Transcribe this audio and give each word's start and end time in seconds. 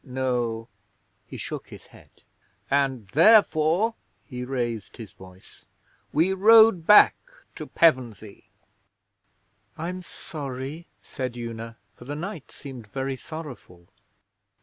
No!' 0.03 0.67
He 1.27 1.37
shook 1.37 1.67
his 1.67 1.85
head. 1.85 2.09
'And 2.71 3.07
therefore' 3.09 3.93
he 4.23 4.43
raised 4.43 4.97
his 4.97 5.11
voice 5.13 5.65
'we 6.11 6.33
rode 6.33 6.87
back 6.87 7.15
to 7.55 7.67
Pevensey.' 7.67 8.45
'I'm 9.77 10.01
sorry,' 10.01 10.87
said 11.03 11.37
Una, 11.37 11.77
for 11.93 12.05
the 12.05 12.15
knight 12.15 12.51
seemed 12.51 12.87
very 12.87 13.15
sorrowful. 13.15 13.89